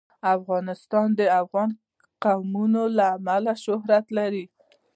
[0.35, 1.21] افغانستان د
[2.23, 4.45] قومونه له امله شهرت لري.